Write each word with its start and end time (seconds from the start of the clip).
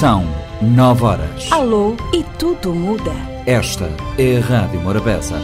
São 0.00 0.24
nove 0.62 1.04
horas. 1.04 1.52
Alô 1.52 1.94
e 2.14 2.24
tudo 2.38 2.74
muda. 2.74 3.12
Esta 3.44 3.90
é 4.16 4.38
a 4.38 4.40
Rádio 4.40 4.80
Morabeza. 4.80 5.34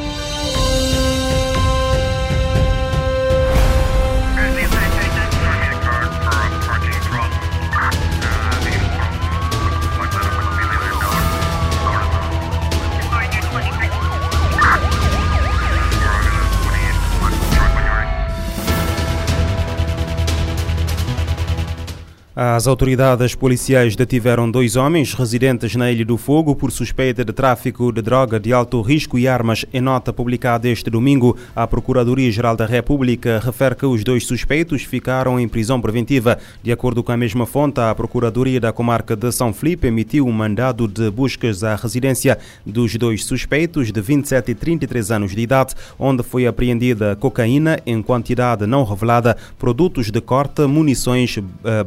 As 22.39 22.67
autoridades 22.67 23.35
policiais 23.35 23.97
detiveram 23.97 24.51
dois 24.51 24.77
homens 24.77 25.15
residentes 25.15 25.75
na 25.75 25.91
Ilha 25.91 26.05
do 26.05 26.19
Fogo 26.19 26.55
por 26.55 26.71
suspeita 26.71 27.25
de 27.25 27.33
tráfico 27.33 27.91
de 27.91 28.03
droga 28.03 28.39
de 28.39 28.53
alto 28.53 28.83
risco 28.83 29.19
e 29.19 29.27
armas. 29.27 29.65
Em 29.73 29.81
nota 29.81 30.13
publicada 30.13 30.69
este 30.69 30.91
domingo, 30.91 31.35
a 31.57 31.67
Procuradoria-Geral 31.67 32.55
da 32.55 32.67
República 32.67 33.41
refere 33.43 33.75
que 33.75 33.87
os 33.87 34.05
dois 34.05 34.27
suspeitos 34.27 34.83
ficaram 34.83 35.41
em 35.41 35.49
prisão 35.49 35.81
preventiva. 35.81 36.39
De 36.63 36.71
acordo 36.71 37.03
com 37.03 37.11
a 37.11 37.17
mesma 37.17 37.47
fonte, 37.47 37.81
a 37.81 37.95
Procuradoria 37.95 38.61
da 38.61 38.71
Comarca 38.71 39.17
de 39.17 39.33
São 39.33 39.51
Felipe 39.51 39.87
emitiu 39.87 40.27
um 40.27 40.33
mandado 40.33 40.87
de 40.87 41.11
buscas 41.11 41.65
à 41.65 41.75
residência 41.75 42.39
dos 42.67 42.95
dois 42.97 43.25
suspeitos 43.25 43.91
de 43.91 44.01
27 44.03 44.51
e 44.51 44.55
33 44.55 45.11
anos 45.11 45.35
de 45.35 45.41
idade, 45.41 45.75
onde 45.99 46.23
foi 46.23 46.47
apreendida 46.47 47.17
cocaína 47.17 47.81
em 47.87 48.03
quantidade 48.03 48.67
não 48.67 48.85
revelada, 48.85 49.39
produtos 49.59 50.11
de 50.11 50.21
corte, 50.21 50.61
munições, 50.67 51.39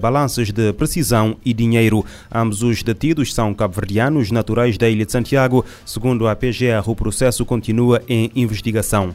balanças 0.02 0.39
de 0.48 0.74
precisão 0.74 1.36
e 1.44 1.54
dinheiro. 1.54 2.06
Ambos 2.34 2.64
os 2.64 2.82
detidos 2.82 3.34
são 3.34 3.54
cabo-verdianos 3.54 4.32
naturais 4.32 4.78
da 4.78 4.90
Ilha 4.90 5.06
de 5.06 5.12
Santiago. 5.12 5.66
Segundo 5.86 6.28
a 6.28 6.36
PGR, 6.36 6.88
o 6.88 6.96
processo 6.96 7.46
continua 7.46 8.02
em 8.08 8.32
investigação. 8.34 9.14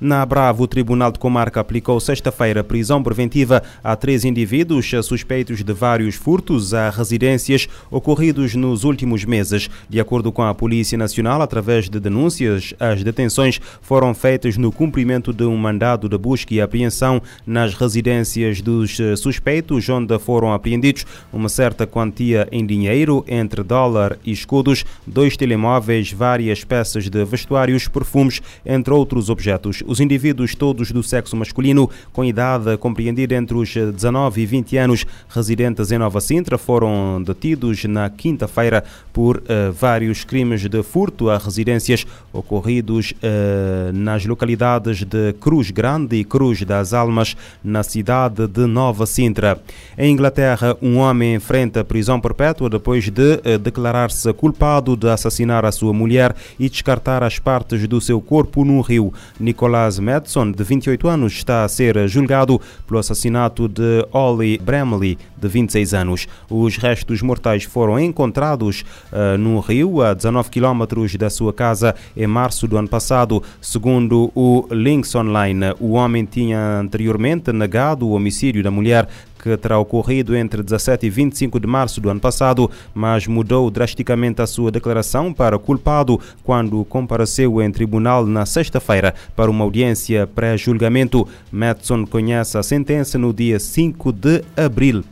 Na 0.00 0.24
Bravo, 0.24 0.64
o 0.64 0.66
Tribunal 0.66 1.12
de 1.12 1.18
Comarca 1.18 1.60
aplicou 1.60 2.00
sexta-feira 2.00 2.64
prisão 2.64 3.02
preventiva 3.02 3.62
a 3.84 3.94
três 3.94 4.24
indivíduos 4.24 4.90
suspeitos 5.04 5.62
de 5.62 5.72
vários 5.74 6.14
furtos 6.14 6.72
a 6.72 6.88
residências 6.88 7.68
ocorridos 7.90 8.54
nos 8.54 8.82
últimos 8.82 9.26
meses. 9.26 9.68
De 9.90 10.00
acordo 10.00 10.32
com 10.32 10.42
a 10.42 10.54
Polícia 10.54 10.96
Nacional, 10.96 11.42
através 11.42 11.90
de 11.90 12.00
denúncias, 12.00 12.72
as 12.80 13.04
detenções 13.04 13.60
foram 13.82 14.14
feitas 14.14 14.56
no 14.56 14.72
cumprimento 14.72 15.34
de 15.34 15.44
um 15.44 15.54
mandado 15.54 16.08
de 16.08 16.16
busca 16.16 16.54
e 16.54 16.62
apreensão 16.62 17.20
nas 17.46 17.74
residências 17.74 18.62
dos 18.62 18.96
suspeitos, 19.18 19.86
onde 19.90 20.18
foram 20.18 20.50
apreendidos 20.50 21.04
uma 21.30 21.50
certa 21.50 21.86
quantia 21.86 22.48
em 22.50 22.64
dinheiro, 22.64 23.22
entre 23.28 23.62
dólar 23.62 24.18
e 24.24 24.32
escudos, 24.32 24.82
dois 25.06 25.36
telemóveis, 25.36 26.10
várias 26.10 26.64
peças 26.64 27.10
de 27.10 27.22
vestuários, 27.22 27.86
perfumes, 27.86 28.40
entre 28.64 28.94
outros 28.94 29.28
objetos. 29.28 29.82
Os 29.90 29.98
indivíduos 29.98 30.54
todos 30.54 30.92
do 30.92 31.02
sexo 31.02 31.36
masculino, 31.36 31.90
com 32.12 32.24
idade 32.24 32.76
compreendida 32.76 33.34
entre 33.34 33.56
os 33.56 33.74
19 33.74 34.40
e 34.40 34.46
20 34.46 34.76
anos, 34.76 35.04
residentes 35.28 35.90
em 35.90 35.98
Nova 35.98 36.20
Sintra, 36.20 36.56
foram 36.56 37.20
detidos 37.20 37.84
na 37.86 38.08
quinta-feira 38.08 38.84
por 39.12 39.38
uh, 39.38 39.72
vários 39.72 40.22
crimes 40.22 40.60
de 40.60 40.80
furto 40.84 41.28
a 41.28 41.38
residências 41.38 42.06
ocorridos 42.32 43.14
uh, 43.14 43.92
nas 43.92 44.24
localidades 44.24 45.02
de 45.02 45.32
Cruz 45.40 45.72
Grande 45.72 46.14
e 46.14 46.22
Cruz 46.22 46.62
das 46.62 46.94
Almas, 46.94 47.36
na 47.64 47.82
cidade 47.82 48.46
de 48.46 48.66
Nova 48.66 49.06
Sintra. 49.06 49.60
Em 49.98 50.12
Inglaterra, 50.12 50.76
um 50.80 50.98
homem 50.98 51.34
enfrenta 51.34 51.82
prisão 51.82 52.20
perpétua 52.20 52.70
depois 52.70 53.10
de 53.10 53.40
uh, 53.44 53.58
declarar-se 53.58 54.32
culpado 54.34 54.96
de 54.96 55.08
assassinar 55.08 55.64
a 55.64 55.72
sua 55.72 55.92
mulher 55.92 56.32
e 56.60 56.68
descartar 56.68 57.24
as 57.24 57.40
partes 57.40 57.88
do 57.88 58.00
seu 58.00 58.20
corpo 58.20 58.64
num 58.64 58.80
rio. 58.80 59.12
Nicolás 59.40 59.79
Madson, 60.00 60.50
de 60.50 60.62
28 60.62 61.08
anos, 61.08 61.32
está 61.32 61.64
a 61.64 61.68
ser 61.68 62.08
julgado 62.08 62.60
pelo 62.86 63.00
assassinato 63.00 63.68
de 63.68 64.06
Ollie 64.12 64.58
Bramley, 64.58 65.16
de 65.36 65.48
26 65.48 65.94
anos. 65.94 66.28
Os 66.48 66.76
restos 66.76 67.22
mortais 67.22 67.64
foram 67.64 67.98
encontrados 67.98 68.84
uh, 69.12 69.38
no 69.38 69.58
rio, 69.60 70.02
a 70.02 70.12
19 70.12 70.50
quilómetros 70.50 71.14
da 71.16 71.30
sua 71.30 71.52
casa, 71.52 71.94
em 72.16 72.26
março 72.26 72.68
do 72.68 72.76
ano 72.76 72.88
passado. 72.88 73.42
Segundo 73.60 74.30
o 74.34 74.66
Links 74.70 75.14
Online, 75.14 75.74
o 75.80 75.92
homem 75.92 76.24
tinha 76.24 76.80
anteriormente 76.80 77.52
negado 77.52 78.06
o 78.06 78.12
homicídio 78.12 78.62
da 78.62 78.70
mulher 78.70 79.08
que 79.42 79.56
terá 79.56 79.78
ocorrido 79.78 80.36
entre 80.36 80.62
17 80.62 81.06
e 81.06 81.10
25 81.10 81.58
de 81.58 81.66
março 81.66 82.00
do 82.00 82.10
ano 82.10 82.20
passado, 82.20 82.70
mas 82.94 83.26
mudou 83.26 83.70
drasticamente 83.70 84.42
a 84.42 84.46
sua 84.46 84.70
declaração 84.70 85.32
para 85.32 85.58
culpado 85.58 86.20
quando 86.42 86.84
compareceu 86.84 87.60
em 87.62 87.70
tribunal 87.70 88.26
na 88.26 88.44
sexta-feira 88.44 89.14
para 89.34 89.50
uma 89.50 89.64
audiência 89.64 90.26
pré-julgamento. 90.26 91.26
Madison 91.50 92.04
conhece 92.04 92.58
a 92.58 92.62
sentença 92.62 93.18
no 93.18 93.32
dia 93.32 93.58
5 93.58 94.12
de 94.12 94.42
abril. 94.56 95.04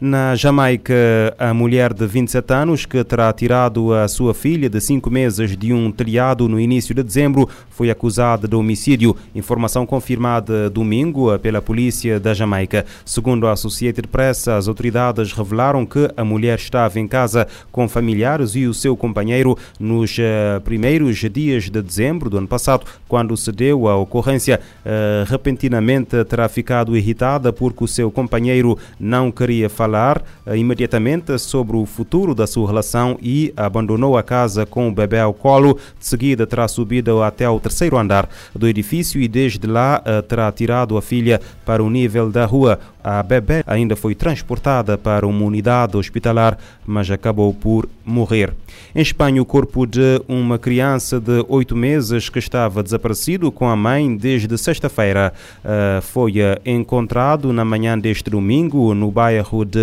Na 0.00 0.34
Jamaica, 0.34 0.92
a 1.38 1.54
mulher 1.54 1.94
de 1.94 2.04
27 2.04 2.52
anos, 2.52 2.84
que 2.84 3.02
terá 3.04 3.32
tirado 3.32 3.94
a 3.94 4.08
sua 4.08 4.34
filha 4.34 4.68
de 4.68 4.80
5 4.80 5.08
meses 5.08 5.56
de 5.56 5.72
um 5.72 5.92
telhado 5.92 6.48
no 6.48 6.58
início 6.58 6.92
de 6.92 7.00
dezembro, 7.00 7.48
foi 7.70 7.90
acusada 7.90 8.48
de 8.48 8.56
homicídio. 8.56 9.16
Informação 9.34 9.86
confirmada 9.86 10.68
domingo 10.68 11.38
pela 11.38 11.62
polícia 11.62 12.18
da 12.18 12.34
Jamaica. 12.34 12.84
Segundo 13.04 13.46
a 13.46 13.52
Associated 13.52 14.08
Press, 14.08 14.48
as 14.48 14.66
autoridades 14.66 15.32
revelaram 15.32 15.86
que 15.86 16.10
a 16.16 16.24
mulher 16.24 16.58
estava 16.58 16.98
em 16.98 17.06
casa 17.06 17.46
com 17.70 17.88
familiares 17.88 18.56
e 18.56 18.66
o 18.66 18.74
seu 18.74 18.96
companheiro 18.96 19.56
nos 19.78 20.18
uh, 20.18 20.60
primeiros 20.64 21.18
dias 21.18 21.70
de 21.70 21.80
dezembro 21.80 22.28
do 22.28 22.36
ano 22.36 22.48
passado, 22.48 22.84
quando 23.06 23.36
se 23.36 23.52
deu 23.52 23.86
a 23.86 23.96
ocorrência. 23.96 24.60
Uh, 24.84 25.24
repentinamente 25.30 26.24
terá 26.24 26.48
ficado 26.48 26.96
irritada 26.96 27.52
porque 27.52 27.84
o 27.84 27.88
seu 27.88 28.10
companheiro 28.10 28.76
não 28.98 29.30
queria 29.30 29.70
falar 29.70 29.83
falar 29.84 30.22
uh, 30.46 30.56
imediatamente 30.56 31.38
sobre 31.38 31.76
o 31.76 31.84
futuro 31.84 32.34
da 32.34 32.46
sua 32.46 32.66
relação 32.66 33.18
e 33.20 33.52
abandonou 33.54 34.16
a 34.16 34.22
casa 34.22 34.64
com 34.64 34.88
o 34.88 34.92
bebê 34.92 35.18
ao 35.20 35.34
colo. 35.34 35.78
De 35.98 36.06
seguida, 36.06 36.46
terá 36.46 36.66
subido 36.66 37.22
até 37.22 37.44
ao 37.44 37.60
terceiro 37.60 37.98
andar 37.98 38.28
do 38.54 38.66
edifício 38.66 39.20
e 39.20 39.28
desde 39.28 39.66
lá 39.66 40.00
uh, 40.00 40.22
terá 40.22 40.50
tirado 40.50 40.96
a 40.96 41.02
filha 41.02 41.38
para 41.66 41.84
o 41.84 41.90
nível 41.90 42.30
da 42.30 42.46
rua. 42.46 42.78
A 43.02 43.22
bebê 43.22 43.62
ainda 43.66 43.94
foi 43.94 44.14
transportada 44.14 44.96
para 44.96 45.26
uma 45.26 45.44
unidade 45.44 45.94
hospitalar, 45.94 46.56
mas 46.86 47.10
acabou 47.10 47.52
por 47.52 47.86
morrer. 48.02 48.54
Em 48.94 49.02
Espanha, 49.02 49.42
o 49.42 49.44
corpo 49.44 49.84
de 49.84 50.22
uma 50.26 50.58
criança 50.58 51.20
de 51.20 51.44
oito 51.48 51.76
meses 51.76 52.30
que 52.30 52.38
estava 52.38 52.82
desaparecido 52.82 53.52
com 53.52 53.68
a 53.68 53.76
mãe 53.76 54.16
desde 54.16 54.56
sexta-feira 54.56 55.34
uh, 55.62 56.00
foi 56.00 56.34
encontrado 56.64 57.52
na 57.52 57.64
manhã 57.64 57.98
deste 57.98 58.30
domingo 58.30 58.94
no 58.94 59.10
bairro 59.10 59.66
de 59.66 59.73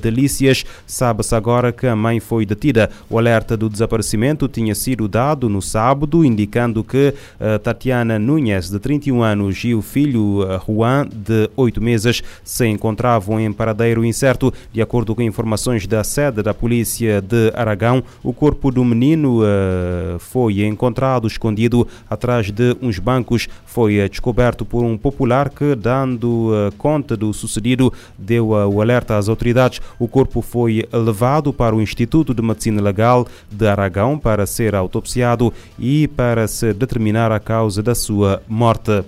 Delícias. 0.00 0.64
Sabe-se 0.86 1.34
agora 1.34 1.72
que 1.72 1.86
a 1.86 1.96
mãe 1.96 2.20
foi 2.20 2.46
detida. 2.46 2.90
O 3.08 3.18
alerta 3.18 3.56
do 3.56 3.68
desaparecimento 3.68 4.48
tinha 4.48 4.74
sido 4.74 5.08
dado 5.08 5.48
no 5.48 5.60
sábado, 5.60 6.24
indicando 6.24 6.82
que 6.82 7.14
uh, 7.40 7.58
Tatiana 7.58 8.18
Núñez, 8.18 8.70
de 8.70 8.78
31 8.78 9.22
anos, 9.22 9.64
e 9.64 9.74
o 9.74 9.82
filho 9.82 10.42
uh, 10.42 10.60
Juan, 10.66 11.06
de 11.12 11.50
oito 11.56 11.82
meses, 11.82 12.22
se 12.42 12.66
encontravam 12.66 13.40
em 13.40 13.52
paradeiro 13.52 14.04
incerto. 14.04 14.52
De 14.72 14.80
acordo 14.80 15.14
com 15.14 15.22
informações 15.22 15.86
da 15.86 16.02
sede 16.04 16.42
da 16.42 16.54
polícia 16.54 17.20
de 17.20 17.52
Aragão, 17.54 18.02
o 18.22 18.32
corpo 18.32 18.70
do 18.70 18.84
menino 18.84 19.40
foi 20.18 20.64
encontrado 20.64 21.26
escondido 21.26 21.86
atrás 22.08 22.50
de 22.50 22.76
uns 22.80 22.98
bancos. 22.98 23.48
Foi 23.64 24.08
descoberto 24.08 24.64
por 24.64 24.84
um 24.84 24.96
popular 24.96 25.50
que, 25.50 25.74
dando 25.74 26.50
conta 26.78 27.16
do 27.16 27.32
sucedido, 27.32 27.92
deu 28.18 28.48
o 28.48 28.80
alerta 28.80 29.16
às 29.16 29.28
autoridades. 29.34 29.80
O 29.98 30.08
corpo 30.08 30.40
foi 30.40 30.88
levado 30.92 31.52
para 31.52 31.74
o 31.74 31.82
Instituto 31.82 32.32
de 32.32 32.40
Medicina 32.40 32.80
Legal 32.80 33.26
de 33.50 33.66
Aragão 33.66 34.18
para 34.18 34.46
ser 34.46 34.74
autopsiado 34.74 35.52
e 35.78 36.08
para 36.08 36.48
se 36.48 36.72
determinar 36.72 37.30
a 37.30 37.40
causa 37.40 37.82
da 37.82 37.94
sua 37.94 38.42
morte. 38.48 39.04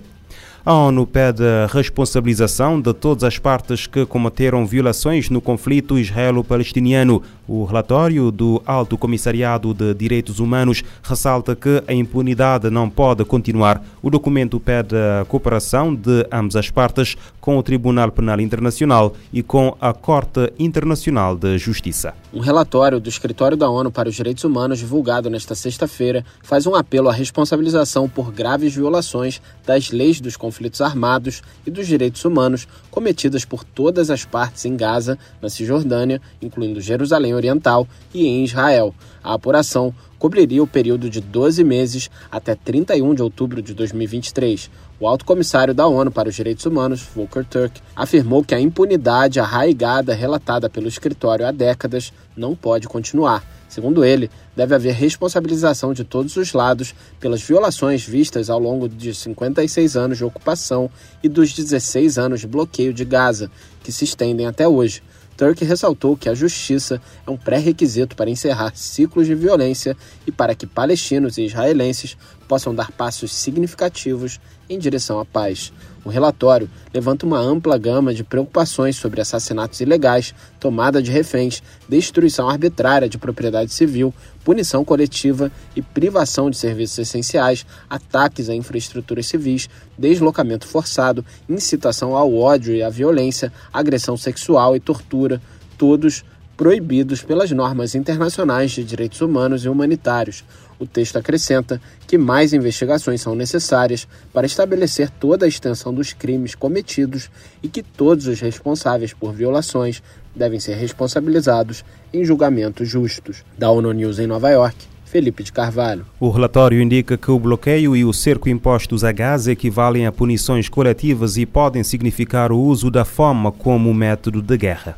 A 0.67 0.73
ONU 0.73 1.07
pede 1.07 1.43
a 1.45 1.65
responsabilização 1.65 2.81
de 2.81 2.93
todas 2.93 3.23
as 3.23 3.39
partes 3.39 3.87
que 3.87 4.05
cometeram 4.05 4.67
violações 4.67 5.29
no 5.29 5.39
conflito 5.39 5.97
israelo-palestiniano. 5.97 7.23
O 7.47 7.63
relatório 7.63 8.29
do 8.31 8.61
Alto 8.65 8.97
Comissariado 8.97 9.73
de 9.73 9.93
Direitos 9.93 10.41
Humanos 10.41 10.83
ressalta 11.01 11.55
que 11.55 11.81
a 11.87 11.93
impunidade 11.93 12.69
não 12.69 12.89
pode 12.89 13.23
continuar. 13.23 13.81
O 14.03 14.09
documento 14.09 14.59
pede 14.59 14.93
a 14.93 15.23
cooperação 15.23 15.95
de 15.95 16.27
ambas 16.29 16.57
as 16.57 16.69
partes 16.69 17.15
com 17.39 17.57
o 17.57 17.63
Tribunal 17.63 18.11
Penal 18.11 18.41
Internacional 18.41 19.15
e 19.31 19.41
com 19.41 19.73
a 19.79 19.93
Corte 19.93 20.51
Internacional 20.59 21.37
de 21.37 21.57
Justiça. 21.57 22.13
Um 22.33 22.39
relatório 22.39 22.99
do 22.99 23.07
Escritório 23.07 23.55
da 23.55 23.69
ONU 23.69 23.89
para 23.89 24.09
os 24.09 24.15
Direitos 24.15 24.43
Humanos, 24.43 24.79
divulgado 24.79 25.29
nesta 25.29 25.55
sexta-feira, 25.55 26.25
faz 26.43 26.67
um 26.67 26.75
apelo 26.75 27.07
à 27.07 27.13
responsabilização 27.13 28.09
por 28.09 28.33
graves 28.33 28.75
violações 28.75 29.41
das 29.65 29.91
leis 29.91 30.19
dos 30.19 30.35
conflitos 30.35 30.81
armados 30.81 31.41
e 31.65 31.71
dos 31.71 31.87
direitos 31.87 32.25
humanos 32.25 32.67
cometidas 32.91 33.45
por 33.45 33.63
todas 33.63 34.09
as 34.09 34.25
partes 34.25 34.65
em 34.65 34.75
Gaza, 34.75 35.17
na 35.41 35.49
Cisjordânia, 35.49 36.21
incluindo 36.41 36.81
Jerusalém 36.81 37.33
Oriental 37.33 37.87
e 38.13 38.27
em 38.27 38.43
Israel. 38.43 38.93
A 39.23 39.33
apuração 39.33 39.95
cobriria 40.19 40.61
o 40.61 40.67
período 40.67 41.09
de 41.09 41.21
12 41.21 41.63
meses 41.63 42.09
até 42.29 42.55
31 42.55 43.13
de 43.15 43.21
outubro 43.21 43.61
de 43.61 43.73
2023. 43.73 44.69
O 44.99 45.07
alto 45.07 45.25
comissário 45.25 45.75
da 45.75 45.85
ONU 45.85 46.09
para 46.09 46.27
os 46.27 46.33
Direitos 46.33 46.65
Humanos, 46.65 47.03
Volker 47.15 47.45
Turk, 47.45 47.79
afirmou 47.95 48.43
que 48.43 48.55
a 48.55 48.59
impunidade 48.59 49.39
arraigada 49.39 50.15
relatada 50.15 50.67
pelo 50.71 50.87
escritório 50.87 51.45
há 51.45 51.51
décadas 51.51 52.11
não 52.35 52.55
pode 52.55 52.87
continuar. 52.87 53.45
Segundo 53.69 54.03
ele, 54.03 54.27
deve 54.55 54.73
haver 54.73 54.95
responsabilização 54.95 55.93
de 55.93 56.03
todos 56.03 56.35
os 56.35 56.51
lados 56.51 56.95
pelas 57.19 57.43
violações 57.43 58.03
vistas 58.03 58.49
ao 58.49 58.57
longo 58.57 58.89
de 58.89 59.13
56 59.13 59.95
anos 59.95 60.17
de 60.17 60.25
ocupação 60.25 60.89
e 61.21 61.29
dos 61.29 61.53
16 61.53 62.17
anos 62.17 62.39
de 62.39 62.47
bloqueio 62.47 62.91
de 62.91 63.05
Gaza, 63.05 63.51
que 63.83 63.91
se 63.91 64.03
estendem 64.03 64.47
até 64.47 64.67
hoje. 64.67 65.03
Turk 65.37 65.63
ressaltou 65.63 66.17
que 66.17 66.27
a 66.27 66.33
justiça 66.33 66.99
é 67.25 67.29
um 67.29 67.37
pré-requisito 67.37 68.15
para 68.15 68.27
encerrar 68.27 68.71
ciclos 68.75 69.27
de 69.27 69.35
violência 69.35 69.95
e 70.25 70.31
para 70.31 70.55
que 70.55 70.65
palestinos 70.65 71.37
e 71.37 71.43
israelenses 71.45 72.17
possam 72.47 72.73
dar 72.73 72.91
passos 72.91 73.33
significativos 73.33 74.39
em 74.69 74.79
direção 74.79 75.19
à 75.19 75.25
paz. 75.25 75.71
O 76.03 76.09
relatório 76.09 76.69
levanta 76.93 77.25
uma 77.25 77.39
ampla 77.39 77.77
gama 77.77 78.13
de 78.13 78.23
preocupações 78.23 78.95
sobre 78.95 79.19
assassinatos 79.19 79.81
ilegais, 79.81 80.33
tomada 80.59 81.01
de 81.01 81.11
reféns, 81.11 81.61
destruição 81.87 82.49
arbitrária 82.49 83.09
de 83.09 83.17
propriedade 83.17 83.73
civil, 83.73 84.13
punição 84.43 84.85
coletiva 84.85 85.51
e 85.75 85.81
privação 85.81 86.49
de 86.49 86.57
serviços 86.57 86.97
essenciais, 86.99 87.65
ataques 87.89 88.49
a 88.49 88.55
infraestruturas 88.55 89.27
civis, 89.27 89.69
deslocamento 89.97 90.65
forçado, 90.65 91.25
incitação 91.49 92.15
ao 92.15 92.33
ódio 92.33 92.73
e 92.73 92.81
à 92.81 92.89
violência, 92.89 93.51
agressão 93.73 94.15
sexual 94.15 94.75
e 94.75 94.79
tortura, 94.79 95.41
todos 95.77 96.23
proibidos 96.57 97.21
pelas 97.21 97.51
normas 97.51 97.93
internacionais 97.93 98.71
de 98.71 98.83
direitos 98.83 99.21
humanos 99.21 99.63
e 99.63 99.69
humanitários. 99.69 100.43
O 100.79 100.87
texto 100.87 101.17
acrescenta 101.17 101.79
que 102.07 102.17
mais 102.17 102.51
investigações 102.51 103.21
são 103.21 103.35
necessárias 103.35 104.07
para 104.33 104.47
estabelecer 104.47 105.09
toda 105.09 105.45
a 105.45 105.47
extensão 105.47 105.93
dos 105.93 106.13
crimes 106.13 106.55
cometidos 106.55 107.29
e 107.61 107.67
que 107.67 107.83
todos 107.83 108.27
os 108.27 108.39
responsáveis 108.39 109.13
por 109.13 109.33
violações 109.33 110.01
devem 110.35 110.59
ser 110.59 110.75
responsabilizados 110.75 111.85
em 112.11 112.25
julgamentos 112.25 112.89
justos. 112.89 113.45
Da 113.57 113.69
ONU 113.69 113.91
News 113.91 114.19
em 114.19 114.27
Nova 114.27 114.49
York, 114.49 114.77
Felipe 115.05 115.43
de 115.43 115.51
Carvalho. 115.51 116.05
O 116.19 116.29
relatório 116.29 116.81
indica 116.81 117.17
que 117.17 117.31
o 117.31 117.39
bloqueio 117.39 117.95
e 117.95 118.03
o 118.03 118.13
cerco 118.13 118.49
impostos 118.49 119.03
a 119.03 119.11
Gaza 119.11 119.51
equivalem 119.51 120.05
a 120.05 120.11
punições 120.11 120.69
coletivas 120.69 121.37
e 121.37 121.45
podem 121.45 121.83
significar 121.83 122.51
o 122.51 122.59
uso 122.59 122.91
da 122.91 123.05
fome 123.05 123.51
como 123.57 123.93
método 123.93 124.41
de 124.41 124.57
guerra. 124.57 124.97